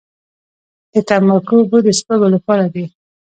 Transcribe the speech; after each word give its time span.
د 0.93 0.95
تنباکو 1.07 1.53
اوبه 1.59 1.79
د 1.83 1.87
سپږو 1.99 2.27
لپاره 2.35 2.65
دي؟ 2.73 2.85